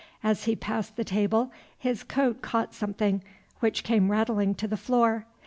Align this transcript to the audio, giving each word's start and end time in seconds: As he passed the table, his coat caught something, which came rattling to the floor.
As 0.23 0.45
he 0.45 0.55
passed 0.55 0.95
the 0.95 1.03
table, 1.03 1.51
his 1.77 2.01
coat 2.01 2.41
caught 2.41 2.73
something, 2.73 3.21
which 3.59 3.83
came 3.83 4.09
rattling 4.09 4.55
to 4.55 4.67
the 4.67 4.75
floor. 4.75 5.27